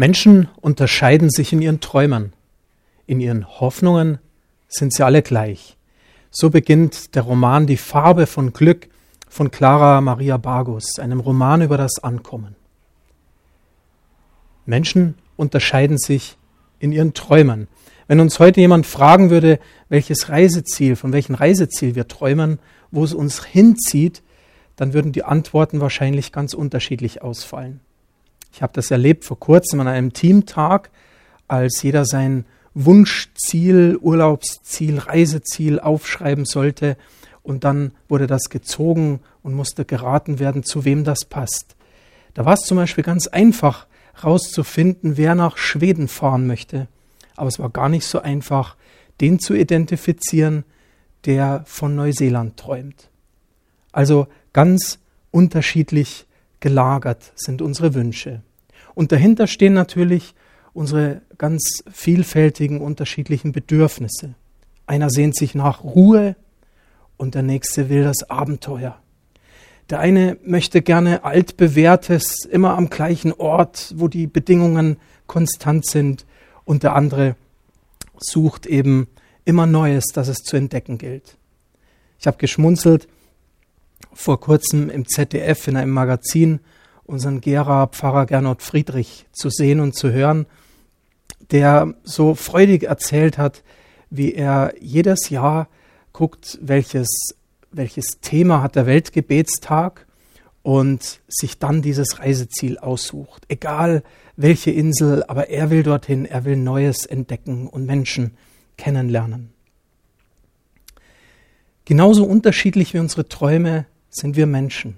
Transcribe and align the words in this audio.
Menschen 0.00 0.48
unterscheiden 0.62 1.28
sich 1.28 1.52
in 1.52 1.60
ihren 1.60 1.80
Träumen. 1.80 2.32
In 3.06 3.20
ihren 3.20 3.46
Hoffnungen 3.46 4.18
sind 4.66 4.94
sie 4.94 5.04
alle 5.04 5.20
gleich. 5.20 5.76
So 6.30 6.48
beginnt 6.48 7.14
der 7.16 7.20
Roman 7.20 7.66
Die 7.66 7.76
Farbe 7.76 8.26
von 8.26 8.54
Glück 8.54 8.88
von 9.28 9.50
Clara 9.50 10.00
Maria 10.00 10.38
Bargus, 10.38 10.98
einem 10.98 11.20
Roman 11.20 11.60
über 11.60 11.76
das 11.76 12.02
Ankommen. 12.02 12.56
Menschen 14.64 15.16
unterscheiden 15.36 15.98
sich 15.98 16.38
in 16.78 16.92
ihren 16.92 17.12
Träumen. 17.12 17.68
Wenn 18.08 18.20
uns 18.20 18.38
heute 18.38 18.62
jemand 18.62 18.86
fragen 18.86 19.28
würde, 19.28 19.60
welches 19.90 20.30
Reiseziel, 20.30 20.96
von 20.96 21.12
welchem 21.12 21.34
Reiseziel 21.34 21.94
wir 21.94 22.08
träumen, 22.08 22.58
wo 22.90 23.04
es 23.04 23.12
uns 23.12 23.44
hinzieht, 23.44 24.22
dann 24.76 24.94
würden 24.94 25.12
die 25.12 25.24
Antworten 25.24 25.82
wahrscheinlich 25.82 26.32
ganz 26.32 26.54
unterschiedlich 26.54 27.20
ausfallen. 27.20 27.80
Ich 28.52 28.62
habe 28.62 28.72
das 28.72 28.90
erlebt 28.90 29.24
vor 29.24 29.38
kurzem 29.38 29.80
an 29.80 29.88
einem 29.88 30.12
Teamtag, 30.12 30.90
als 31.48 31.82
jeder 31.82 32.04
sein 32.04 32.44
Wunschziel, 32.74 33.98
Urlaubsziel, 34.00 34.98
Reiseziel 34.98 35.80
aufschreiben 35.80 36.44
sollte 36.44 36.96
und 37.42 37.64
dann 37.64 37.92
wurde 38.08 38.26
das 38.26 38.48
gezogen 38.50 39.20
und 39.42 39.54
musste 39.54 39.84
geraten 39.84 40.38
werden, 40.38 40.62
zu 40.62 40.84
wem 40.84 41.04
das 41.04 41.24
passt. 41.24 41.76
Da 42.34 42.44
war 42.44 42.54
es 42.54 42.60
zum 42.60 42.76
Beispiel 42.76 43.04
ganz 43.04 43.26
einfach 43.26 43.86
herauszufinden, 44.14 45.16
wer 45.16 45.34
nach 45.34 45.56
Schweden 45.56 46.08
fahren 46.08 46.46
möchte. 46.46 46.86
Aber 47.36 47.48
es 47.48 47.58
war 47.58 47.70
gar 47.70 47.88
nicht 47.88 48.04
so 48.04 48.20
einfach, 48.20 48.76
den 49.20 49.38
zu 49.38 49.54
identifizieren, 49.54 50.64
der 51.24 51.62
von 51.66 51.94
Neuseeland 51.94 52.56
träumt. 52.56 53.10
Also 53.92 54.28
ganz 54.52 54.98
unterschiedlich 55.30 56.26
gelagert 56.60 57.32
sind 57.36 57.62
unsere 57.62 57.94
Wünsche. 57.94 58.42
Und 58.94 59.12
dahinter 59.12 59.46
stehen 59.46 59.72
natürlich 59.72 60.34
unsere 60.72 61.22
ganz 61.38 61.82
vielfältigen, 61.90 62.80
unterschiedlichen 62.80 63.52
Bedürfnisse. 63.52 64.34
Einer 64.86 65.10
sehnt 65.10 65.36
sich 65.36 65.54
nach 65.54 65.84
Ruhe 65.84 66.36
und 67.16 67.34
der 67.34 67.42
nächste 67.42 67.88
will 67.88 68.04
das 68.04 68.28
Abenteuer. 68.28 68.98
Der 69.90 69.98
eine 69.98 70.36
möchte 70.44 70.82
gerne 70.82 71.24
altbewährtes, 71.24 72.44
immer 72.44 72.76
am 72.76 72.90
gleichen 72.90 73.32
Ort, 73.32 73.92
wo 73.96 74.06
die 74.06 74.26
Bedingungen 74.26 74.98
konstant 75.26 75.86
sind, 75.86 76.26
und 76.64 76.84
der 76.84 76.94
andere 76.94 77.34
sucht 78.18 78.66
eben 78.66 79.08
immer 79.44 79.66
Neues, 79.66 80.06
das 80.14 80.28
es 80.28 80.38
zu 80.38 80.56
entdecken 80.56 80.98
gilt. 80.98 81.36
Ich 82.20 82.28
habe 82.28 82.36
geschmunzelt 82.36 83.08
vor 84.12 84.40
kurzem 84.40 84.90
im 84.90 85.06
ZDF 85.06 85.68
in 85.68 85.76
einem 85.76 85.92
Magazin 85.92 86.60
unseren 87.04 87.40
Gera 87.40 87.86
Pfarrer 87.88 88.26
Gernot 88.26 88.62
Friedrich 88.62 89.26
zu 89.32 89.50
sehen 89.50 89.80
und 89.80 89.94
zu 89.94 90.12
hören, 90.12 90.46
der 91.50 91.94
so 92.04 92.34
freudig 92.34 92.84
erzählt 92.84 93.38
hat, 93.38 93.62
wie 94.10 94.32
er 94.34 94.74
jedes 94.80 95.28
Jahr 95.30 95.68
guckt, 96.12 96.58
welches, 96.60 97.34
welches 97.70 98.20
Thema 98.20 98.62
hat 98.62 98.76
der 98.76 98.86
Weltgebetstag 98.86 100.06
und 100.62 101.20
sich 101.28 101.58
dann 101.58 101.82
dieses 101.82 102.20
Reiseziel 102.20 102.78
aussucht. 102.78 103.44
Egal 103.48 104.02
welche 104.36 104.70
Insel, 104.70 105.24
aber 105.24 105.48
er 105.48 105.70
will 105.70 105.82
dorthin, 105.82 106.24
er 106.24 106.44
will 106.44 106.56
Neues 106.56 107.06
entdecken 107.06 107.66
und 107.66 107.86
Menschen 107.86 108.36
kennenlernen. 108.76 109.52
Genauso 111.84 112.24
unterschiedlich 112.24 112.94
wie 112.94 112.98
unsere 112.98 113.28
Träume 113.28 113.86
sind 114.10 114.36
wir 114.36 114.46
Menschen. 114.46 114.96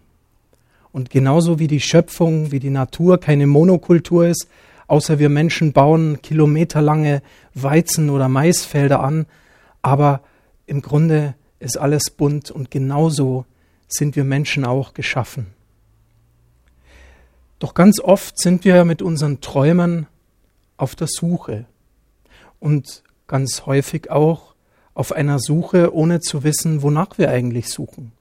Und 0.90 1.10
genauso 1.10 1.58
wie 1.58 1.68
die 1.68 1.80
Schöpfung, 1.80 2.52
wie 2.52 2.60
die 2.60 2.70
Natur 2.70 3.18
keine 3.18 3.46
Monokultur 3.46 4.26
ist, 4.26 4.48
außer 4.86 5.18
wir 5.18 5.28
Menschen 5.28 5.72
bauen 5.72 6.20
kilometerlange 6.20 7.22
Weizen- 7.54 8.10
oder 8.10 8.28
Maisfelder 8.28 9.00
an, 9.00 9.26
aber 9.80 10.20
im 10.66 10.82
Grunde 10.82 11.34
ist 11.60 11.78
alles 11.78 12.10
bunt 12.10 12.50
und 12.50 12.70
genauso 12.70 13.46
sind 13.88 14.16
wir 14.16 14.24
Menschen 14.24 14.64
auch 14.64 14.94
geschaffen. 14.94 15.46
Doch 17.58 17.74
ganz 17.74 18.00
oft 18.00 18.38
sind 18.38 18.64
wir 18.64 18.84
mit 18.84 19.02
unseren 19.02 19.40
Träumen 19.40 20.06
auf 20.76 20.96
der 20.96 21.06
Suche 21.06 21.64
und 22.58 23.02
ganz 23.28 23.66
häufig 23.66 24.10
auch 24.10 24.54
auf 24.94 25.12
einer 25.12 25.38
Suche, 25.38 25.94
ohne 25.94 26.20
zu 26.20 26.42
wissen, 26.42 26.82
wonach 26.82 27.18
wir 27.18 27.30
eigentlich 27.30 27.68
suchen. 27.68 28.12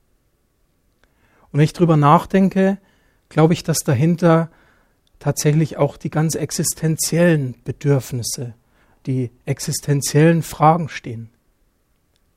Und 1.51 1.59
wenn 1.59 1.65
ich 1.65 1.73
darüber 1.73 1.97
nachdenke, 1.97 2.77
glaube 3.29 3.53
ich, 3.53 3.63
dass 3.63 3.79
dahinter 3.79 4.49
tatsächlich 5.19 5.77
auch 5.77 5.97
die 5.97 6.09
ganz 6.09 6.35
existenziellen 6.35 7.55
Bedürfnisse, 7.63 8.53
die 9.05 9.31
existenziellen 9.45 10.43
Fragen 10.43 10.89
stehen. 10.89 11.29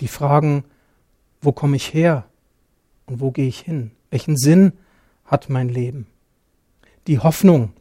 Die 0.00 0.08
Fragen, 0.08 0.64
wo 1.40 1.52
komme 1.52 1.76
ich 1.76 1.92
her 1.92 2.26
und 3.06 3.20
wo 3.20 3.30
gehe 3.30 3.48
ich 3.48 3.60
hin? 3.60 3.90
Welchen 4.10 4.36
Sinn 4.36 4.72
hat 5.24 5.48
mein 5.48 5.68
Leben? 5.68 6.06
Die 7.06 7.18
Hoffnung 7.18 7.72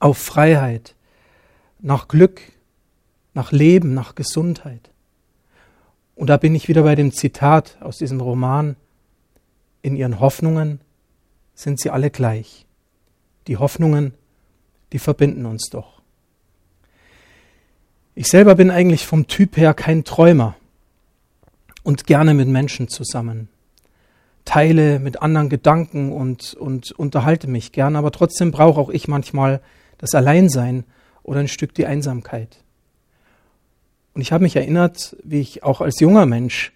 auf 0.00 0.18
Freiheit, 0.18 0.94
nach 1.80 2.08
Glück, 2.08 2.40
nach 3.34 3.52
Leben, 3.52 3.94
nach 3.94 4.14
Gesundheit. 4.14 4.90
Und 6.14 6.28
da 6.28 6.36
bin 6.36 6.54
ich 6.54 6.68
wieder 6.68 6.82
bei 6.82 6.94
dem 6.94 7.12
Zitat 7.12 7.76
aus 7.80 7.98
diesem 7.98 8.20
Roman, 8.20 8.76
in 9.86 9.94
ihren 9.94 10.18
Hoffnungen 10.18 10.80
sind 11.54 11.80
sie 11.80 11.90
alle 11.90 12.10
gleich. 12.10 12.66
Die 13.46 13.56
Hoffnungen, 13.56 14.14
die 14.92 14.98
verbinden 14.98 15.46
uns 15.46 15.70
doch. 15.70 16.02
Ich 18.16 18.26
selber 18.26 18.56
bin 18.56 18.72
eigentlich 18.72 19.06
vom 19.06 19.28
Typ 19.28 19.56
her 19.56 19.74
kein 19.74 20.02
Träumer 20.02 20.56
und 21.84 22.08
gerne 22.08 22.34
mit 22.34 22.48
Menschen 22.48 22.88
zusammen. 22.88 23.48
Teile 24.44 24.98
mit 24.98 25.22
anderen 25.22 25.50
Gedanken 25.50 26.10
und, 26.10 26.54
und 26.54 26.90
unterhalte 26.90 27.46
mich 27.46 27.70
gern, 27.70 27.94
aber 27.94 28.10
trotzdem 28.10 28.50
brauche 28.50 28.80
auch 28.80 28.90
ich 28.90 29.06
manchmal 29.06 29.60
das 29.98 30.16
Alleinsein 30.16 30.82
oder 31.22 31.38
ein 31.38 31.48
Stück 31.48 31.74
die 31.74 31.86
Einsamkeit. 31.86 32.56
Und 34.14 34.20
ich 34.20 34.32
habe 34.32 34.42
mich 34.42 34.56
erinnert, 34.56 35.16
wie 35.22 35.40
ich 35.40 35.62
auch 35.62 35.80
als 35.80 36.00
junger 36.00 36.26
Mensch 36.26 36.72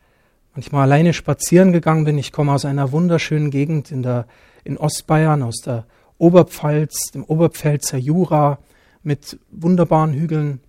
manchmal 0.61 0.83
alleine 0.83 1.15
spazieren 1.15 1.73
gegangen 1.73 2.05
bin. 2.05 2.19
Ich 2.19 2.33
komme 2.33 2.53
aus 2.53 2.67
einer 2.67 2.93
wunderschönen 2.93 3.51
Gegend 3.51 3.91
in, 3.91 4.03
der, 4.03 4.27
in 4.63 4.77
Ostbayern, 4.77 5.43
aus 5.43 5.63
der 5.65 5.87
Oberpfalz, 6.19 7.13
dem 7.15 7.25
Oberpfälzer 7.25 7.97
Jura, 7.97 8.59
mit 9.03 9.39
wunderbaren 9.51 10.13
Hügeln. 10.13 10.61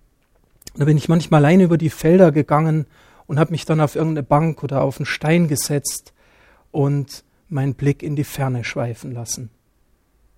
Da 0.74 0.86
bin 0.86 0.96
ich 0.96 1.10
manchmal 1.10 1.44
alleine 1.44 1.64
über 1.64 1.76
die 1.76 1.90
Felder 1.90 2.32
gegangen 2.32 2.86
und 3.26 3.38
habe 3.38 3.50
mich 3.50 3.66
dann 3.66 3.82
auf 3.82 3.94
irgendeine 3.94 4.22
Bank 4.22 4.62
oder 4.62 4.80
auf 4.80 4.96
einen 4.96 5.04
Stein 5.04 5.46
gesetzt 5.46 6.14
und 6.70 7.22
meinen 7.50 7.74
Blick 7.74 8.02
in 8.02 8.16
die 8.16 8.24
Ferne 8.24 8.64
schweifen 8.64 9.12
lassen, 9.12 9.50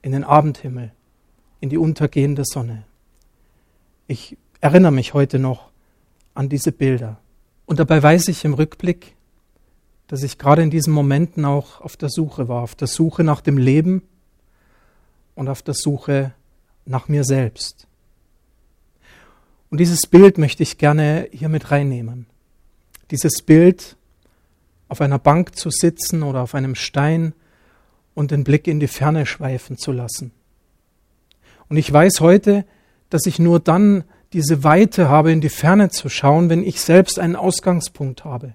in 0.02 0.10
den 0.10 0.24
Abendhimmel, 0.24 0.90
in 1.60 1.68
die 1.68 1.78
untergehende 1.78 2.42
Sonne. 2.44 2.82
Ich 4.08 4.36
erinnere 4.60 4.90
mich 4.90 5.14
heute 5.14 5.38
noch 5.38 5.70
an 6.34 6.48
diese 6.48 6.72
Bilder. 6.72 7.20
Und 7.66 7.78
dabei 7.78 8.02
weiß 8.02 8.26
ich 8.26 8.44
im 8.44 8.54
Rückblick, 8.54 9.13
dass 10.08 10.22
ich 10.22 10.38
gerade 10.38 10.62
in 10.62 10.70
diesen 10.70 10.92
Momenten 10.92 11.44
auch 11.44 11.80
auf 11.80 11.96
der 11.96 12.08
Suche 12.08 12.48
war, 12.48 12.62
auf 12.62 12.74
der 12.74 12.88
Suche 12.88 13.24
nach 13.24 13.40
dem 13.40 13.58
Leben 13.58 14.02
und 15.34 15.48
auf 15.48 15.62
der 15.62 15.74
Suche 15.74 16.32
nach 16.84 17.08
mir 17.08 17.24
selbst. 17.24 17.86
Und 19.70 19.78
dieses 19.78 20.06
Bild 20.06 20.38
möchte 20.38 20.62
ich 20.62 20.78
gerne 20.78 21.28
hier 21.32 21.48
mit 21.48 21.70
reinnehmen. 21.70 22.26
Dieses 23.10 23.42
Bild, 23.42 23.96
auf 24.88 25.00
einer 25.00 25.18
Bank 25.18 25.56
zu 25.56 25.70
sitzen 25.70 26.22
oder 26.22 26.42
auf 26.42 26.54
einem 26.54 26.74
Stein 26.74 27.32
und 28.14 28.30
den 28.30 28.44
Blick 28.44 28.68
in 28.68 28.80
die 28.80 28.86
Ferne 28.86 29.26
schweifen 29.26 29.78
zu 29.78 29.90
lassen. 29.90 30.30
Und 31.68 31.78
ich 31.78 31.90
weiß 31.92 32.20
heute, 32.20 32.64
dass 33.08 33.26
ich 33.26 33.38
nur 33.38 33.58
dann 33.58 34.04
diese 34.32 34.62
Weite 34.62 35.08
habe, 35.08 35.32
in 35.32 35.40
die 35.40 35.48
Ferne 35.48 35.88
zu 35.88 36.08
schauen, 36.08 36.50
wenn 36.50 36.62
ich 36.62 36.80
selbst 36.80 37.18
einen 37.18 37.34
Ausgangspunkt 37.34 38.24
habe 38.24 38.54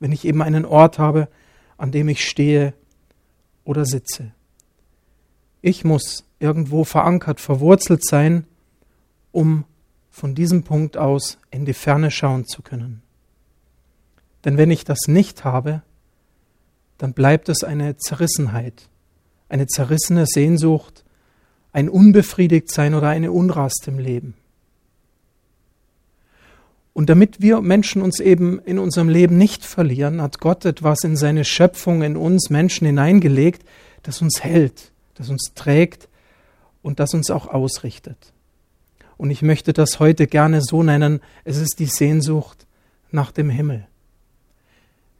wenn 0.00 0.12
ich 0.12 0.24
eben 0.24 0.42
einen 0.42 0.64
Ort 0.64 0.98
habe, 0.98 1.28
an 1.76 1.92
dem 1.92 2.08
ich 2.08 2.24
stehe 2.24 2.74
oder 3.64 3.84
sitze. 3.84 4.32
Ich 5.62 5.84
muss 5.84 6.24
irgendwo 6.38 6.84
verankert, 6.84 7.40
verwurzelt 7.40 8.04
sein, 8.04 8.46
um 9.30 9.64
von 10.10 10.34
diesem 10.34 10.64
Punkt 10.64 10.96
aus 10.96 11.38
in 11.50 11.64
die 11.64 11.74
Ferne 11.74 12.10
schauen 12.10 12.46
zu 12.46 12.62
können. 12.62 13.02
Denn 14.44 14.56
wenn 14.56 14.70
ich 14.70 14.84
das 14.84 15.06
nicht 15.06 15.44
habe, 15.44 15.82
dann 16.98 17.12
bleibt 17.12 17.48
es 17.48 17.62
eine 17.62 17.96
Zerrissenheit, 17.96 18.88
eine 19.48 19.66
zerrissene 19.66 20.26
Sehnsucht, 20.26 21.04
ein 21.72 21.88
Unbefriedigtsein 21.88 22.94
oder 22.94 23.08
eine 23.08 23.32
Unrast 23.32 23.86
im 23.86 23.98
Leben. 23.98 24.34
Und 27.00 27.08
damit 27.08 27.40
wir 27.40 27.62
Menschen 27.62 28.02
uns 28.02 28.20
eben 28.20 28.58
in 28.58 28.78
unserem 28.78 29.08
Leben 29.08 29.38
nicht 29.38 29.64
verlieren, 29.64 30.20
hat 30.20 30.38
Gott 30.38 30.66
etwas 30.66 31.02
in 31.02 31.16
seine 31.16 31.46
Schöpfung, 31.46 32.02
in 32.02 32.14
uns 32.14 32.50
Menschen 32.50 32.86
hineingelegt, 32.86 33.62
das 34.02 34.20
uns 34.20 34.44
hält, 34.44 34.92
das 35.14 35.30
uns 35.30 35.52
trägt 35.54 36.10
und 36.82 37.00
das 37.00 37.14
uns 37.14 37.30
auch 37.30 37.46
ausrichtet. 37.46 38.34
Und 39.16 39.30
ich 39.30 39.40
möchte 39.40 39.72
das 39.72 39.98
heute 39.98 40.26
gerne 40.26 40.60
so 40.60 40.82
nennen, 40.82 41.20
es 41.44 41.56
ist 41.56 41.78
die 41.78 41.86
Sehnsucht 41.86 42.66
nach 43.10 43.32
dem 43.32 43.48
Himmel. 43.48 43.86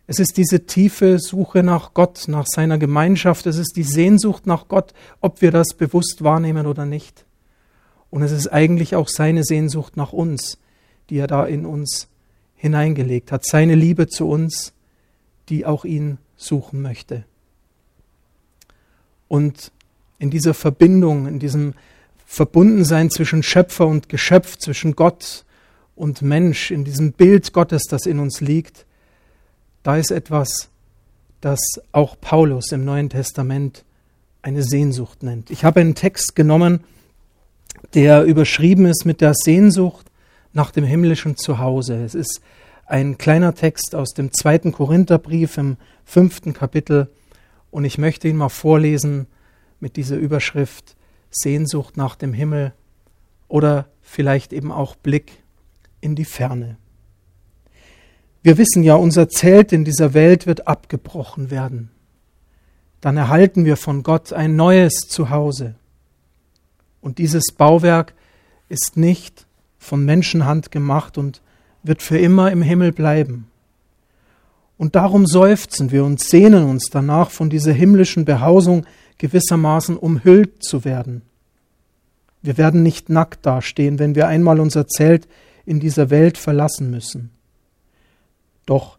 Es 0.07 0.19
ist 0.19 0.37
diese 0.37 0.67
tiefe 0.67 1.19
Suche 1.19 1.63
nach 1.63 1.95
Gott, 1.95 2.25
nach 2.29 2.45
seiner 2.47 2.77
Gemeinschaft. 2.77 3.47
Es 3.47 3.57
ist 3.57 3.73
die 3.77 3.85
Sehnsucht 3.85 4.47
nach 4.47 4.69
Gott, 4.69 4.93
ob 5.23 5.41
wir 5.41 5.51
das 5.51 5.73
bewusst 5.73 6.23
wahrnehmen 6.23 6.67
oder 6.67 6.85
nicht. 6.85 7.25
Und 8.11 8.21
es 8.23 8.33
ist 8.33 8.49
eigentlich 8.49 8.97
auch 8.97 9.09
seine 9.09 9.45
Sehnsucht 9.45 9.97
nach 9.97 10.13
uns, 10.13 10.59
die 11.11 11.19
er 11.19 11.27
da 11.27 11.45
in 11.45 11.67
uns 11.67 12.09
hineingelegt 12.55 13.33
hat. 13.33 13.45
Seine 13.45 13.75
Liebe 13.75 14.07
zu 14.07 14.29
uns, 14.29 14.73
die 15.49 15.67
auch 15.67 15.85
ihn 15.85 16.19
suchen 16.37 16.81
möchte. 16.81 17.25
Und 19.29 19.73
in 20.19 20.31
dieser 20.31 20.55
Verbindung, 20.55 21.27
in 21.27 21.39
diesem 21.39 21.75
Verbundensein 22.27 23.11
zwischen 23.11 23.43
Schöpfer 23.43 23.87
und 23.87 24.09
Geschöpf, 24.09 24.57
zwischen 24.57 24.95
Gott 24.95 25.45
und 25.97 26.23
Mensch, 26.23 26.71
in 26.71 26.85
diesem 26.85 27.13
Bild 27.13 27.53
Gottes, 27.53 27.85
das 27.85 28.07
in 28.07 28.19
uns 28.19 28.41
liegt, 28.41 28.87
da 29.83 29.97
ist 29.97 30.11
etwas, 30.11 30.69
das 31.41 31.61
auch 31.93 32.17
Paulus 32.21 32.73
im 32.73 32.85
Neuen 32.85 33.09
Testament 33.09 33.85
eine 34.43 34.63
Sehnsucht 34.63 35.23
nennt. 35.23 35.51
Ich 35.51 35.65
habe 35.65 35.81
einen 35.81 35.95
Text 35.95 36.37
genommen, 36.37 36.85
der 37.95 38.25
überschrieben 38.25 38.87
ist 38.87 39.05
mit 39.05 39.21
der 39.21 39.33
Sehnsucht 39.35 40.10
nach 40.53 40.71
dem 40.71 40.85
himmlischen 40.85 41.37
Zuhause. 41.37 42.03
Es 42.03 42.15
ist 42.15 42.41
ein 42.87 43.19
kleiner 43.19 43.55
Text 43.55 43.95
aus 43.95 44.15
dem 44.15 44.33
zweiten 44.33 44.73
Korintherbrief 44.73 45.59
im 45.59 45.77
fünften 46.05 46.53
Kapitel 46.53 47.09
und 47.71 47.85
ich 47.85 47.99
möchte 47.99 48.29
ihn 48.29 48.37
mal 48.37 48.49
vorlesen 48.49 49.27
mit 49.79 49.97
dieser 49.97 50.17
Überschrift 50.17 50.97
Sehnsucht 51.31 51.97
nach 51.97 52.17
dem 52.17 52.33
Himmel 52.33 52.73
oder 53.49 53.87
vielleicht 54.03 54.53
eben 54.53 54.73
auch 54.73 54.97
Blick 54.97 55.43
in 56.01 56.17
die 56.17 56.25
Ferne. 56.25 56.77
Wir 58.43 58.59
wissen 58.59 58.83
ja, 58.83 58.95
unser 58.95 59.29
Zelt 59.29 59.73
in 59.73 59.85
dieser 59.85 60.15
Welt 60.15 60.47
wird 60.47 60.67
abgebrochen 60.67 61.51
werden. 61.51 61.91
Dann 63.01 63.17
erhalten 63.17 63.65
wir 63.65 63.77
von 63.77 64.03
Gott 64.03 64.33
ein 64.33 64.57
neues 64.57 65.09
Zuhause. 65.09 65.75
Und 67.01 67.19
dieses 67.19 67.53
Bauwerk 67.57 68.15
ist 68.69 68.97
nicht 68.97 69.47
von 69.81 70.05
Menschenhand 70.05 70.71
gemacht 70.71 71.19
und 71.19 71.43
wird 71.83 72.03
für 72.03 72.19
immer 72.19 72.53
im 72.53 72.63
Himmel 72.63 72.93
bleiben. 72.93 73.49
Und 74.79 74.95
darum 74.95 75.27
seufzen 75.27 75.91
wir 75.91 76.05
und 76.05 76.21
sehnen 76.21 76.65
uns 76.65 76.91
danach, 76.91 77.31
von 77.31 77.51
dieser 77.51 77.73
himmlischen 77.73 78.25
Behausung 78.25 78.87
gewissermaßen 79.19 79.97
umhüllt 79.97 80.63
zu 80.63 80.85
werden. 80.85 81.23
Wir 82.43 82.57
werden 82.57 82.83
nicht 82.83 83.09
nackt 83.09 83.45
dastehen, 83.45 83.99
wenn 83.99 84.15
wir 84.15 84.29
einmal 84.29 84.61
unser 84.61 84.87
Zelt 84.87 85.27
in 85.67 85.81
dieser 85.81 86.11
Welt 86.11 86.39
verlassen 86.39 86.91
müssen. 86.91 87.31
Doch 88.65 88.99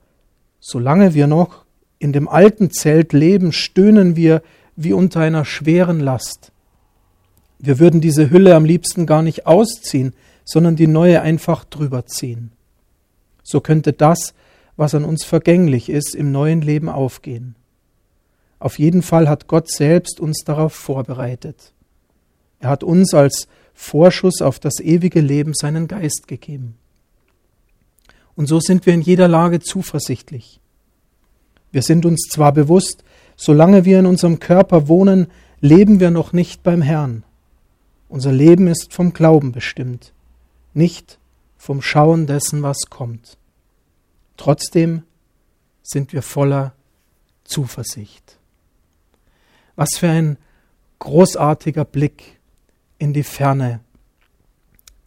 solange 0.60 1.13
wir 1.13 1.27
noch 1.27 1.66
in 1.98 2.13
dem 2.13 2.27
alten 2.27 2.72
Zelt 2.72 3.13
leben, 3.13 3.51
stöhnen 3.51 4.16
wir 4.16 4.42
wie 4.75 4.94
unter 4.94 5.22
einer 5.22 5.45
schweren 5.45 6.00
Last. 6.00 6.51
Wir 7.60 7.80
würden 7.80 8.01
diese 8.01 8.30
Hülle 8.31 8.56
am 8.56 8.66
liebsten 8.66 9.06
gar 9.06 9.22
nicht 9.22 9.45
ausziehen, 9.45 10.13
sondern 10.51 10.75
die 10.75 10.88
neue 10.88 11.21
einfach 11.21 11.63
drüber 11.63 12.06
ziehen. 12.07 12.51
So 13.42 13.62
könnte 13.62 13.94
das, 13.94 14.33
was 14.75 14.94
an 14.94 15.06
uns 15.06 15.24
vergänglich 15.24 15.89
ist, 15.89 16.13
im 16.13 16.33
neuen 16.33 16.62
Leben 16.62 16.89
aufgehen. 16.89 17.56
Auf 18.59 18.77
jeden 18.77 19.01
Fall 19.01 19.30
hat 19.30 19.48
Gott 19.48 19.71
selbst 19.71 20.19
uns 20.19 20.44
darauf 20.44 20.74
vorbereitet. 20.74 21.71
Er 22.59 22.69
hat 22.69 22.83
uns 22.83 23.13
als 23.13 23.48
Vorschuss 23.74 24.42
auf 24.42 24.59
das 24.59 24.81
ewige 24.81 25.21
Leben 25.21 25.53
seinen 25.53 25.88
Geist 25.88 26.27
gegeben. 26.27 26.75
Und 28.36 28.48
so 28.48 28.59
sind 28.59 28.86
wir 28.86 28.94
in 28.94 29.01
jeder 29.01 29.30
Lage 29.30 29.62
zuversichtlich. 29.62 30.59
Wir 31.71 31.81
sind 31.81 32.06
uns 32.06 32.27
zwar 32.30 32.51
bewusst, 32.51 33.06
solange 33.38 33.86
wir 33.86 34.00
in 34.00 34.06
unserem 34.06 34.39
Körper 34.39 34.89
wohnen, 34.89 35.27
leben 35.62 36.01
wir 36.01 36.12
noch 36.12 36.33
nicht 36.33 36.62
beim 36.62 36.81
Herrn. 36.81 37.24
Unser 38.09 38.33
Leben 38.33 38.68
ist 38.68 38.92
vom 38.92 39.13
Glauben 39.13 39.53
bestimmt, 39.53 40.12
nicht 40.74 41.20
vom 41.58 41.82
Schauen 41.82 42.28
dessen, 42.28 42.64
was 42.64 42.90
kommt. 42.90 43.38
Trotzdem 44.38 45.04
sind 45.84 46.14
wir 46.14 46.22
voller 46.22 46.74
Zuversicht. 47.44 48.38
Was 49.76 49.98
für 49.98 50.10
ein 50.10 50.38
großartiger 51.00 51.86
Blick 51.86 52.40
in 52.98 53.14
die 53.14 53.24
Ferne, 53.24 53.80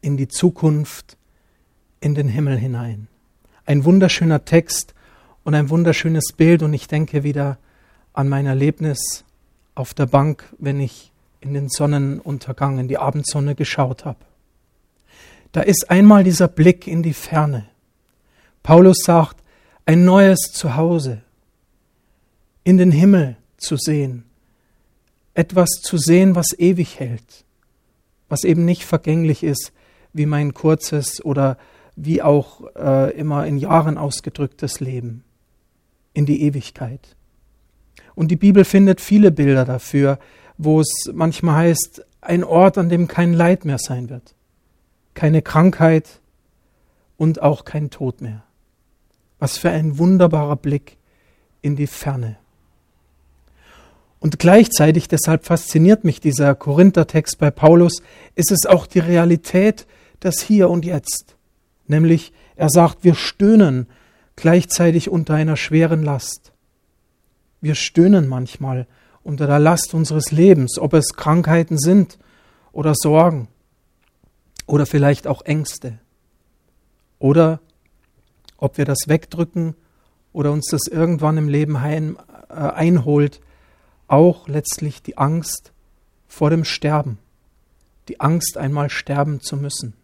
in 0.00 0.16
die 0.16 0.28
Zukunft, 0.28 1.16
in 2.00 2.14
den 2.14 2.28
Himmel 2.28 2.58
hinein 2.58 3.08
ein 3.66 3.84
wunderschöner 3.84 4.44
Text 4.44 4.94
und 5.42 5.54
ein 5.54 5.70
wunderschönes 5.70 6.32
Bild 6.36 6.62
und 6.62 6.72
ich 6.74 6.86
denke 6.86 7.22
wieder 7.22 7.58
an 8.12 8.28
mein 8.28 8.46
Erlebnis 8.46 9.24
auf 9.74 9.94
der 9.94 10.06
Bank, 10.06 10.44
wenn 10.58 10.80
ich 10.80 11.12
in 11.40 11.54
den 11.54 11.68
Sonnenuntergang, 11.68 12.78
in 12.78 12.88
die 12.88 12.98
Abendsonne 12.98 13.54
geschaut 13.54 14.04
habe. 14.04 14.18
Da 15.54 15.60
ist 15.60 15.88
einmal 15.88 16.24
dieser 16.24 16.48
Blick 16.48 16.88
in 16.88 17.04
die 17.04 17.12
Ferne. 17.12 17.66
Paulus 18.64 19.04
sagt, 19.04 19.40
ein 19.86 20.04
neues 20.04 20.50
Zuhause, 20.52 21.22
in 22.64 22.76
den 22.76 22.90
Himmel 22.90 23.36
zu 23.56 23.76
sehen, 23.76 24.24
etwas 25.32 25.70
zu 25.80 25.96
sehen, 25.96 26.34
was 26.34 26.58
ewig 26.58 26.98
hält, 26.98 27.44
was 28.28 28.42
eben 28.42 28.64
nicht 28.64 28.84
vergänglich 28.84 29.44
ist 29.44 29.72
wie 30.12 30.26
mein 30.26 30.54
kurzes 30.54 31.24
oder 31.24 31.56
wie 31.94 32.20
auch 32.20 32.62
äh, 32.74 33.16
immer 33.16 33.46
in 33.46 33.56
Jahren 33.56 33.96
ausgedrücktes 33.96 34.80
Leben, 34.80 35.22
in 36.14 36.26
die 36.26 36.42
Ewigkeit. 36.42 37.14
Und 38.16 38.32
die 38.32 38.36
Bibel 38.36 38.64
findet 38.64 39.00
viele 39.00 39.30
Bilder 39.30 39.64
dafür, 39.64 40.18
wo 40.58 40.80
es 40.80 41.12
manchmal 41.12 41.54
heißt, 41.68 42.04
ein 42.22 42.42
Ort, 42.42 42.76
an 42.76 42.88
dem 42.88 43.06
kein 43.06 43.34
Leid 43.34 43.64
mehr 43.64 43.78
sein 43.78 44.10
wird, 44.10 44.34
keine 45.14 45.42
Krankheit 45.42 46.20
und 47.16 47.42
auch 47.42 47.64
kein 47.64 47.90
Tod 47.90 48.20
mehr. 48.20 48.42
Was 49.38 49.58
für 49.58 49.70
ein 49.70 49.98
wunderbarer 49.98 50.56
Blick 50.56 50.98
in 51.62 51.76
die 51.76 51.86
Ferne. 51.86 52.36
Und 54.20 54.38
gleichzeitig, 54.38 55.08
deshalb 55.08 55.44
fasziniert 55.44 56.04
mich 56.04 56.20
dieser 56.20 56.54
Korinther-Text 56.54 57.38
bei 57.38 57.50
Paulus, 57.50 58.02
ist 58.34 58.52
es 58.52 58.64
auch 58.66 58.86
die 58.86 59.00
Realität 59.00 59.86
des 60.22 60.40
Hier 60.40 60.70
und 60.70 60.84
Jetzt. 60.84 61.36
Nämlich, 61.86 62.32
er 62.56 62.70
sagt, 62.70 63.04
wir 63.04 63.14
stöhnen 63.14 63.86
gleichzeitig 64.36 65.10
unter 65.10 65.34
einer 65.34 65.56
schweren 65.56 66.02
Last. 66.02 66.52
Wir 67.60 67.74
stöhnen 67.74 68.26
manchmal 68.26 68.86
unter 69.22 69.46
der 69.46 69.58
Last 69.58 69.94
unseres 69.94 70.32
Lebens, 70.32 70.78
ob 70.78 70.94
es 70.94 71.14
Krankheiten 71.14 71.78
sind 71.78 72.18
oder 72.72 72.94
Sorgen 72.94 73.48
oder 74.66 74.86
vielleicht 74.86 75.26
auch 75.26 75.42
Ängste. 75.42 75.98
Oder 77.18 77.60
ob 78.56 78.78
wir 78.78 78.84
das 78.84 79.08
wegdrücken 79.08 79.74
oder 80.32 80.52
uns 80.52 80.68
das 80.70 80.86
irgendwann 80.86 81.36
im 81.38 81.48
Leben 81.48 81.76
ein, 81.76 82.16
äh, 82.48 82.54
einholt, 82.54 83.40
auch 84.08 84.48
letztlich 84.48 85.02
die 85.02 85.16
Angst 85.16 85.72
vor 86.26 86.50
dem 86.50 86.64
Sterben, 86.64 87.18
die 88.08 88.20
Angst 88.20 88.58
einmal 88.58 88.90
sterben 88.90 89.40
zu 89.40 89.56
müssen. 89.56 89.94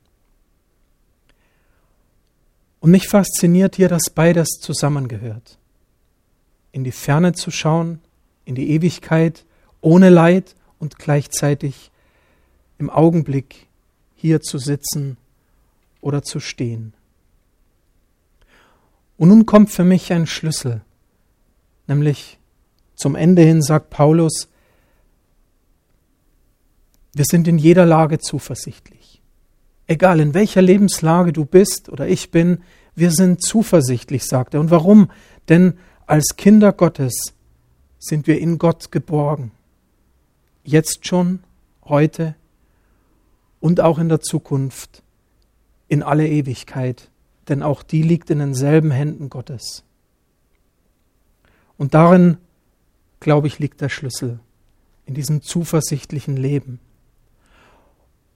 Und 2.80 2.90
mich 2.90 3.08
fasziniert 3.08 3.76
hier, 3.76 3.88
dass 3.88 4.10
beides 4.14 4.48
zusammengehört. 4.60 5.58
In 6.72 6.84
die 6.84 6.92
Ferne 6.92 7.32
zu 7.32 7.50
schauen, 7.50 8.00
in 8.44 8.54
die 8.54 8.70
Ewigkeit, 8.70 9.44
ohne 9.80 10.08
Leid 10.08 10.54
und 10.78 10.98
gleichzeitig 10.98 11.90
im 12.78 12.88
Augenblick 12.88 13.66
hier 14.20 14.42
zu 14.42 14.58
sitzen 14.58 15.16
oder 16.02 16.22
zu 16.22 16.40
stehen. 16.40 16.92
Und 19.16 19.28
nun 19.28 19.46
kommt 19.46 19.70
für 19.70 19.84
mich 19.84 20.12
ein 20.12 20.26
Schlüssel, 20.26 20.82
nämlich 21.86 22.38
zum 22.96 23.16
Ende 23.16 23.42
hin 23.42 23.62
sagt 23.62 23.88
Paulus, 23.88 24.48
wir 27.14 27.24
sind 27.24 27.48
in 27.48 27.56
jeder 27.56 27.86
Lage 27.86 28.18
zuversichtlich. 28.18 29.22
Egal 29.86 30.20
in 30.20 30.34
welcher 30.34 30.62
Lebenslage 30.62 31.32
du 31.32 31.44
bist 31.44 31.88
oder 31.88 32.06
ich 32.06 32.30
bin, 32.30 32.58
wir 32.94 33.10
sind 33.10 33.42
zuversichtlich, 33.42 34.24
sagt 34.24 34.54
er. 34.54 34.60
Und 34.60 34.70
warum? 34.70 35.10
Denn 35.48 35.78
als 36.06 36.36
Kinder 36.36 36.72
Gottes 36.72 37.34
sind 37.98 38.26
wir 38.26 38.38
in 38.38 38.58
Gott 38.58 38.92
geborgen. 38.92 39.52
Jetzt 40.62 41.06
schon, 41.06 41.42
heute 41.84 42.34
und 43.60 43.80
auch 43.80 43.98
in 43.98 44.08
der 44.08 44.20
Zukunft, 44.20 45.02
in 45.88 46.02
alle 46.02 46.28
Ewigkeit, 46.28 47.10
denn 47.48 47.62
auch 47.62 47.82
die 47.82 48.02
liegt 48.02 48.30
in 48.30 48.38
denselben 48.38 48.90
Händen 48.90 49.28
Gottes. 49.28 49.84
Und 51.76 51.94
darin, 51.94 52.36
glaube 53.20 53.46
ich, 53.46 53.58
liegt 53.58 53.80
der 53.80 53.88
Schlüssel, 53.88 54.40
in 55.06 55.14
diesem 55.14 55.42
zuversichtlichen 55.42 56.36
Leben. 56.36 56.78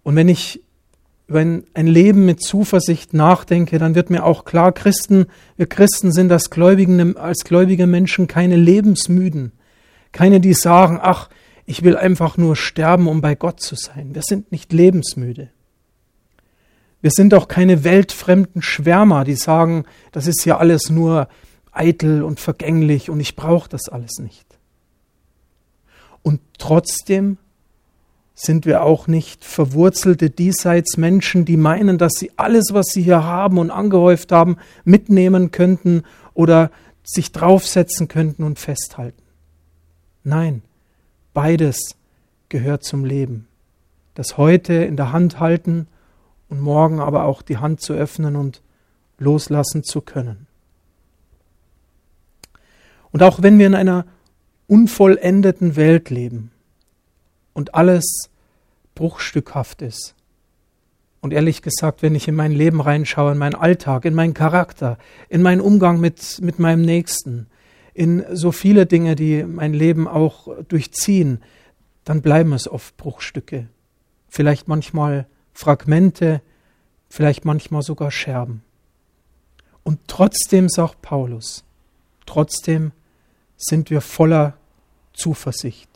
Und 0.02 0.16
wenn 0.16 0.28
ich 0.28 0.62
über 1.26 1.40
ein, 1.40 1.64
Leben 1.74 2.26
mit 2.26 2.42
Zuversicht 2.42 3.14
nachdenke, 3.14 3.78
dann 3.78 3.94
wird 3.94 4.10
mir 4.10 4.24
auch 4.24 4.44
klar, 4.44 4.72
Christen, 4.72 5.26
wir 5.56 5.66
Christen 5.66 6.12
sind 6.12 6.30
als, 6.30 6.50
Gläubigen, 6.50 7.16
als 7.16 7.44
gläubige 7.44 7.86
Menschen 7.86 8.26
keine 8.26 8.56
Lebensmüden, 8.56 9.52
keine, 10.12 10.40
die 10.40 10.52
sagen, 10.52 10.98
ach, 11.00 11.30
ich 11.66 11.82
will 11.82 11.96
einfach 11.96 12.36
nur 12.36 12.56
sterben, 12.56 13.08
um 13.08 13.20
bei 13.20 13.34
Gott 13.34 13.60
zu 13.60 13.74
sein. 13.74 14.14
Wir 14.14 14.22
sind 14.22 14.52
nicht 14.52 14.72
lebensmüde. 14.72 15.50
Wir 17.00 17.10
sind 17.10 17.34
auch 17.34 17.48
keine 17.48 17.84
weltfremden 17.84 18.62
Schwärmer, 18.62 19.24
die 19.24 19.34
sagen, 19.34 19.84
das 20.12 20.26
ist 20.26 20.44
ja 20.46 20.58
alles 20.58 20.90
nur 20.90 21.28
eitel 21.72 22.22
und 22.22 22.40
vergänglich 22.40 23.10
und 23.10 23.20
ich 23.20 23.36
brauche 23.36 23.68
das 23.68 23.88
alles 23.88 24.18
nicht. 24.18 24.46
Und 26.22 26.40
trotzdem 26.58 27.36
sind 28.34 28.66
wir 28.66 28.82
auch 28.82 29.06
nicht 29.06 29.44
verwurzelte 29.44 30.30
diesseits 30.30 30.96
Menschen, 30.96 31.44
die 31.44 31.56
meinen, 31.56 31.98
dass 31.98 32.14
sie 32.14 32.32
alles, 32.36 32.70
was 32.72 32.86
sie 32.86 33.02
hier 33.02 33.22
haben 33.22 33.58
und 33.58 33.70
angehäuft 33.70 34.32
haben, 34.32 34.56
mitnehmen 34.84 35.50
könnten 35.50 36.02
oder 36.32 36.70
sich 37.04 37.32
draufsetzen 37.32 38.08
könnten 38.08 38.42
und 38.42 38.58
festhalten. 38.58 39.22
Nein, 40.24 40.62
beides 41.34 41.96
gehört 42.48 42.84
zum 42.84 43.04
Leben. 43.04 43.46
Das 44.14 44.38
heute 44.38 44.72
in 44.72 44.96
der 44.96 45.12
Hand 45.12 45.40
halten 45.40 45.86
und 46.48 46.60
morgen 46.60 47.00
aber 47.00 47.24
auch 47.24 47.42
die 47.42 47.58
Hand 47.58 47.80
zu 47.80 47.92
öffnen 47.92 48.36
und 48.36 48.62
loslassen 49.18 49.84
zu 49.84 50.00
können. 50.00 50.46
Und 53.10 53.22
auch 53.22 53.42
wenn 53.42 53.58
wir 53.58 53.66
in 53.66 53.74
einer 53.74 54.06
unvollendeten 54.66 55.76
Welt 55.76 56.10
leben, 56.10 56.50
und 57.54 57.74
alles 57.74 58.28
bruchstückhaft 58.94 59.80
ist. 59.80 60.14
Und 61.22 61.32
ehrlich 61.32 61.62
gesagt, 61.62 62.02
wenn 62.02 62.14
ich 62.14 62.28
in 62.28 62.34
mein 62.34 62.52
Leben 62.52 62.82
reinschaue, 62.82 63.32
in 63.32 63.38
meinen 63.38 63.54
Alltag, 63.54 64.04
in 64.04 64.12
meinen 64.12 64.34
Charakter, 64.34 64.98
in 65.30 65.40
meinen 65.40 65.62
Umgang 65.62 65.98
mit, 65.98 66.40
mit 66.42 66.58
meinem 66.58 66.82
Nächsten, 66.82 67.46
in 67.94 68.24
so 68.32 68.52
viele 68.52 68.86
Dinge, 68.86 69.14
die 69.14 69.44
mein 69.44 69.72
Leben 69.72 70.08
auch 70.08 70.48
durchziehen, 70.68 71.40
dann 72.04 72.20
bleiben 72.20 72.52
es 72.52 72.68
oft 72.68 72.96
Bruchstücke. 72.96 73.68
Vielleicht 74.28 74.68
manchmal 74.68 75.26
Fragmente, 75.52 76.42
vielleicht 77.08 77.44
manchmal 77.44 77.82
sogar 77.82 78.10
Scherben. 78.10 78.62
Und 79.84 80.00
trotzdem, 80.08 80.68
sagt 80.68 81.00
Paulus, 81.02 81.64
trotzdem 82.26 82.92
sind 83.56 83.90
wir 83.90 84.00
voller 84.00 84.56
Zuversicht. 85.12 85.88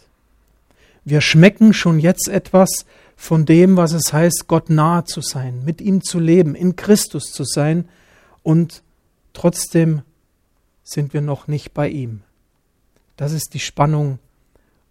Wir 1.04 1.20
schmecken 1.20 1.72
schon 1.72 1.98
jetzt 1.98 2.28
etwas 2.28 2.86
von 3.16 3.46
dem, 3.46 3.76
was 3.76 3.92
es 3.92 4.12
heißt, 4.12 4.46
Gott 4.46 4.70
nahe 4.70 5.04
zu 5.04 5.20
sein, 5.20 5.64
mit 5.64 5.80
ihm 5.80 6.02
zu 6.02 6.20
leben, 6.20 6.54
in 6.54 6.76
Christus 6.76 7.32
zu 7.32 7.44
sein 7.44 7.88
und 8.42 8.82
trotzdem 9.32 10.02
sind 10.88 11.12
wir 11.12 11.21
noch 11.21 11.49
nicht 11.49 11.75
bei 11.75 11.90
ihm. 11.90 12.23
Das 13.18 13.33
ist 13.33 13.52
die 13.52 13.61
Spannung 13.61 14.18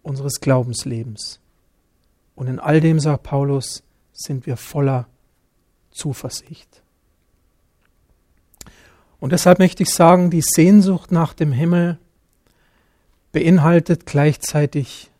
unseres 0.04 0.38
Glaubenslebens. 0.40 1.40
Und 2.36 2.46
in 2.46 2.60
all 2.60 2.80
dem, 2.80 3.00
sagt 3.00 3.24
Paulus, 3.24 3.82
sind 4.12 4.46
wir 4.46 4.56
voller 4.56 5.08
Zuversicht. 5.90 6.82
Und 9.18 9.32
deshalb 9.32 9.58
möchte 9.58 9.82
ich 9.82 9.90
sagen, 9.90 10.30
die 10.30 10.42
Sehnsucht 10.42 11.10
nach 11.10 11.34
dem 11.34 11.50
Himmel 11.50 11.98
beinhaltet 13.32 14.06
gleichzeitig 14.06 15.10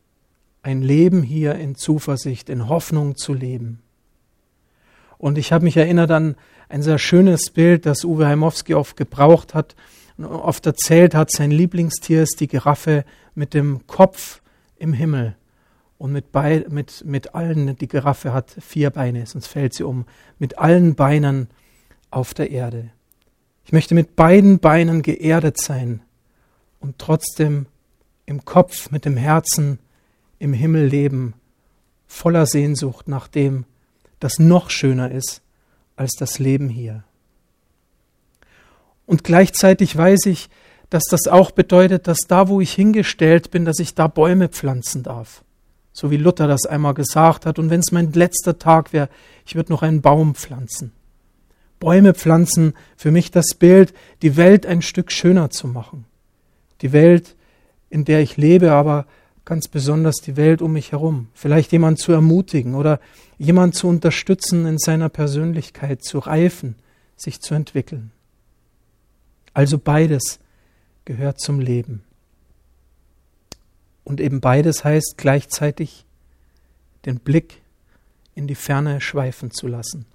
ein 0.62 0.80
Leben 0.80 1.24
hier 1.24 1.56
in 1.56 1.74
Zuversicht, 1.74 2.48
in 2.48 2.68
Hoffnung 2.68 3.16
zu 3.16 3.34
leben. 3.34 3.82
Und 5.16 5.38
ich 5.38 5.52
habe 5.52 5.64
mich 5.64 5.76
erinnert 5.76 6.12
an 6.12 6.36
ein 6.68 6.82
sehr 6.82 7.00
schönes 7.00 7.50
Bild, 7.50 7.84
das 7.84 8.04
Uwe 8.04 8.28
Heimowski 8.28 8.74
oft 8.74 8.96
gebraucht 8.96 9.54
hat 9.54 9.74
oft 10.18 10.66
erzählt 10.66 11.14
hat, 11.14 11.30
sein 11.30 11.50
Lieblingstier 11.50 12.22
ist 12.22 12.40
die 12.40 12.48
Giraffe 12.48 13.04
mit 13.34 13.54
dem 13.54 13.86
Kopf 13.86 14.40
im 14.76 14.92
Himmel. 14.92 15.36
Und 15.98 16.12
mit, 16.12 16.30
Be 16.30 16.64
mit, 16.68 17.04
mit 17.04 17.34
allen, 17.34 17.76
die 17.76 17.88
Giraffe 17.88 18.32
hat 18.32 18.54
vier 18.60 18.90
Beine, 18.90 19.26
sonst 19.26 19.48
fällt 19.48 19.74
sie 19.74 19.82
um, 19.82 20.06
mit 20.38 20.58
allen 20.58 20.94
Beinen 20.94 21.48
auf 22.10 22.34
der 22.34 22.50
Erde. 22.50 22.90
Ich 23.64 23.72
möchte 23.72 23.94
mit 23.94 24.16
beiden 24.16 24.60
Beinen 24.60 25.02
geerdet 25.02 25.60
sein 25.60 26.00
und 26.80 26.98
trotzdem 26.98 27.66
im 28.26 28.44
Kopf, 28.44 28.90
mit 28.90 29.04
dem 29.04 29.16
Herzen 29.16 29.78
im 30.38 30.52
Himmel 30.52 30.86
leben, 30.86 31.34
voller 32.06 32.46
Sehnsucht 32.46 33.08
nach 33.08 33.28
dem, 33.28 33.64
das 34.20 34.38
noch 34.38 34.70
schöner 34.70 35.10
ist 35.10 35.42
als 35.96 36.12
das 36.12 36.38
Leben 36.38 36.68
hier. 36.68 37.04
Und 39.08 39.24
gleichzeitig 39.24 39.96
weiß 39.96 40.26
ich, 40.26 40.50
dass 40.90 41.04
das 41.04 41.28
auch 41.28 41.50
bedeutet, 41.50 42.06
dass 42.06 42.18
da, 42.28 42.48
wo 42.48 42.60
ich 42.60 42.74
hingestellt 42.74 43.50
bin, 43.50 43.64
dass 43.64 43.78
ich 43.78 43.94
da 43.94 44.06
Bäume 44.06 44.50
pflanzen 44.50 45.02
darf. 45.02 45.42
So 45.94 46.10
wie 46.10 46.18
Luther 46.18 46.46
das 46.46 46.66
einmal 46.66 46.92
gesagt 46.92 47.46
hat. 47.46 47.58
Und 47.58 47.70
wenn 47.70 47.80
es 47.80 47.90
mein 47.90 48.12
letzter 48.12 48.58
Tag 48.58 48.92
wäre, 48.92 49.08
ich 49.46 49.54
würde 49.54 49.72
noch 49.72 49.80
einen 49.80 50.02
Baum 50.02 50.34
pflanzen. 50.34 50.92
Bäume 51.80 52.12
pflanzen, 52.12 52.74
für 52.98 53.10
mich 53.10 53.30
das 53.30 53.54
Bild, 53.58 53.94
die 54.20 54.36
Welt 54.36 54.66
ein 54.66 54.82
Stück 54.82 55.10
schöner 55.10 55.48
zu 55.48 55.68
machen. 55.68 56.04
Die 56.82 56.92
Welt, 56.92 57.34
in 57.88 58.04
der 58.04 58.20
ich 58.20 58.36
lebe, 58.36 58.72
aber 58.72 59.06
ganz 59.46 59.68
besonders 59.68 60.16
die 60.16 60.36
Welt 60.36 60.60
um 60.60 60.74
mich 60.74 60.92
herum. 60.92 61.28
Vielleicht 61.32 61.72
jemand 61.72 61.98
zu 61.98 62.12
ermutigen 62.12 62.74
oder 62.74 63.00
jemand 63.38 63.74
zu 63.74 63.88
unterstützen, 63.88 64.66
in 64.66 64.76
seiner 64.76 65.08
Persönlichkeit 65.08 66.04
zu 66.04 66.18
reifen, 66.18 66.74
sich 67.16 67.40
zu 67.40 67.54
entwickeln. 67.54 68.12
Also 69.54 69.78
beides 69.78 70.38
gehört 71.04 71.40
zum 71.40 71.60
Leben. 71.60 72.02
Und 74.04 74.20
eben 74.20 74.40
beides 74.40 74.84
heißt 74.84 75.14
gleichzeitig 75.16 76.06
den 77.04 77.18
Blick 77.18 77.62
in 78.34 78.46
die 78.46 78.54
Ferne 78.54 79.00
schweifen 79.00 79.50
zu 79.50 79.66
lassen. 79.66 80.06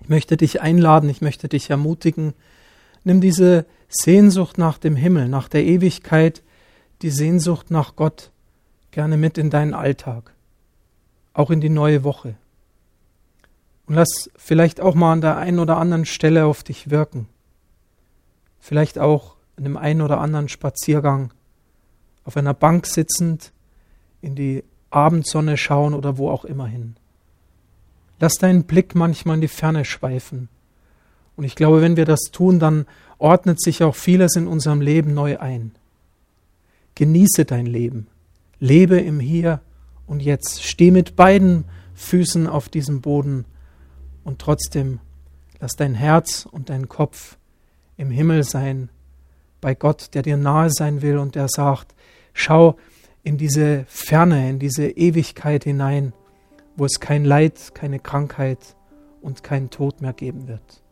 Ich 0.00 0.08
möchte 0.08 0.36
dich 0.36 0.60
einladen, 0.60 1.08
ich 1.08 1.20
möchte 1.20 1.48
dich 1.48 1.70
ermutigen, 1.70 2.34
nimm 3.04 3.20
diese 3.20 3.66
Sehnsucht 3.88 4.58
nach 4.58 4.78
dem 4.78 4.96
Himmel, 4.96 5.28
nach 5.28 5.48
der 5.48 5.64
Ewigkeit, 5.64 6.42
die 7.02 7.10
Sehnsucht 7.10 7.70
nach 7.70 7.96
Gott 7.96 8.30
gerne 8.90 9.16
mit 9.16 9.38
in 9.38 9.50
deinen 9.50 9.74
Alltag, 9.74 10.32
auch 11.32 11.50
in 11.50 11.60
die 11.60 11.68
neue 11.68 12.04
Woche. 12.04 12.34
Und 13.86 13.94
lass 13.94 14.30
vielleicht 14.36 14.80
auch 14.80 14.94
mal 14.94 15.12
an 15.12 15.20
der 15.20 15.36
einen 15.36 15.58
oder 15.58 15.76
anderen 15.76 16.06
Stelle 16.06 16.46
auf 16.46 16.62
dich 16.62 16.90
wirken. 16.90 17.28
Vielleicht 18.60 18.98
auch 18.98 19.36
in 19.56 19.64
dem 19.64 19.76
einen 19.76 20.02
oder 20.02 20.20
anderen 20.20 20.48
Spaziergang, 20.48 21.32
auf 22.24 22.36
einer 22.36 22.54
Bank 22.54 22.86
sitzend, 22.86 23.52
in 24.22 24.34
die 24.34 24.62
Abendsonne 24.90 25.56
schauen 25.56 25.94
oder 25.94 26.18
wo 26.18 26.30
auch 26.30 26.44
immer 26.44 26.66
hin. 26.66 26.96
Lass 28.18 28.34
deinen 28.34 28.64
Blick 28.64 28.94
manchmal 28.94 29.36
in 29.36 29.40
die 29.40 29.48
Ferne 29.48 29.84
schweifen. 29.84 30.48
Und 31.36 31.44
ich 31.44 31.54
glaube, 31.54 31.80
wenn 31.80 31.96
wir 31.96 32.04
das 32.04 32.20
tun, 32.32 32.58
dann 32.58 32.86
ordnet 33.18 33.62
sich 33.62 33.82
auch 33.82 33.94
vieles 33.94 34.36
in 34.36 34.46
unserem 34.46 34.80
Leben 34.80 35.14
neu 35.14 35.38
ein. 35.38 35.72
Genieße 36.94 37.46
dein 37.46 37.66
Leben. 37.66 38.08
Lebe 38.58 39.00
im 39.00 39.20
Hier 39.20 39.60
und 40.06 40.20
Jetzt. 40.20 40.62
Steh 40.62 40.90
mit 40.90 41.16
beiden 41.16 41.64
Füßen 41.94 42.46
auf 42.46 42.68
diesem 42.68 43.00
Boden 43.00 43.46
und 44.24 44.38
trotzdem 44.38 45.00
lass 45.60 45.72
dein 45.72 45.94
Herz 45.94 46.46
und 46.50 46.68
dein 46.68 46.88
Kopf 46.88 47.36
im 48.00 48.10
Himmel 48.10 48.44
sein, 48.44 48.88
bei 49.60 49.74
Gott, 49.74 50.14
der 50.14 50.22
dir 50.22 50.38
nahe 50.38 50.70
sein 50.70 51.02
will 51.02 51.18
und 51.18 51.34
der 51.34 51.48
sagt, 51.48 51.94
schau 52.32 52.76
in 53.22 53.36
diese 53.36 53.84
Ferne, 53.88 54.48
in 54.48 54.58
diese 54.58 54.88
Ewigkeit 54.88 55.64
hinein, 55.64 56.14
wo 56.76 56.86
es 56.86 56.98
kein 56.98 57.26
Leid, 57.26 57.74
keine 57.74 57.98
Krankheit 57.98 58.74
und 59.20 59.42
keinen 59.42 59.68
Tod 59.68 60.00
mehr 60.00 60.14
geben 60.14 60.48
wird. 60.48 60.82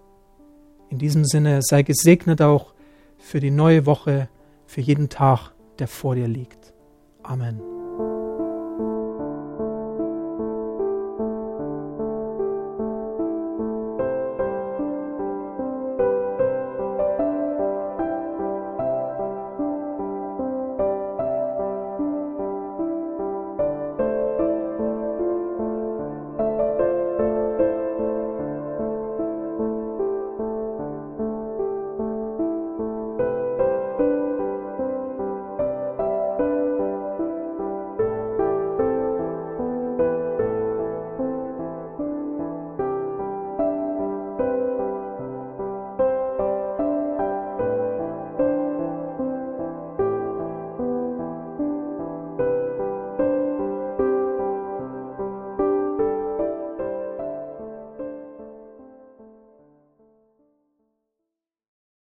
In 0.91 0.99
diesem 0.99 1.25
Sinne 1.25 1.63
sei 1.63 1.83
gesegnet 1.83 2.43
auch 2.43 2.75
für 3.19 3.41
die 3.41 3.51
neue 3.51 3.87
Woche, 3.87 4.29
für 4.67 4.83
jeden 4.83 5.09
Tag, 5.09 5.53
der 5.79 5.89
vor 5.89 6.15
dir 6.15 6.29
liegt. 6.29 6.75
Amen. 7.23 7.88